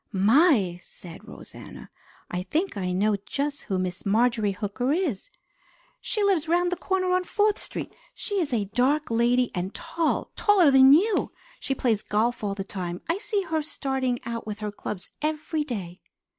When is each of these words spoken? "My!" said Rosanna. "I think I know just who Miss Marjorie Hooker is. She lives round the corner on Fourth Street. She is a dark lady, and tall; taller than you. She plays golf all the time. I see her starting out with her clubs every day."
"My!" 0.11 0.79
said 0.81 1.27
Rosanna. 1.27 1.91
"I 2.31 2.41
think 2.41 2.75
I 2.75 2.91
know 2.91 3.17
just 3.23 3.61
who 3.61 3.77
Miss 3.77 4.03
Marjorie 4.03 4.53
Hooker 4.53 4.91
is. 4.91 5.29
She 5.99 6.23
lives 6.23 6.47
round 6.49 6.71
the 6.71 6.75
corner 6.75 7.11
on 7.13 7.23
Fourth 7.23 7.59
Street. 7.59 7.93
She 8.15 8.39
is 8.41 8.51
a 8.51 8.65
dark 8.73 9.11
lady, 9.11 9.51
and 9.53 9.75
tall; 9.75 10.31
taller 10.35 10.71
than 10.71 10.91
you. 10.93 11.31
She 11.59 11.75
plays 11.75 12.01
golf 12.01 12.43
all 12.43 12.55
the 12.55 12.63
time. 12.63 13.01
I 13.07 13.19
see 13.19 13.43
her 13.43 13.61
starting 13.61 14.17
out 14.25 14.47
with 14.47 14.57
her 14.57 14.71
clubs 14.71 15.11
every 15.21 15.63
day." 15.63 16.01